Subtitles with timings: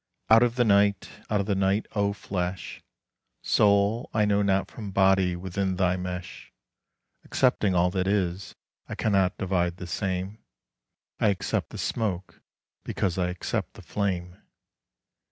[0.31, 1.09] Out of the Night!
[1.29, 2.81] out of the Night, O Flesh:
[3.43, 6.51] Soul I know not from Body within thy mesh:
[7.23, 8.55] Accepting all that is,
[8.89, 10.39] I cannot divide the same:
[11.19, 12.41] I accept the smoke
[12.83, 14.37] because I accept the flame.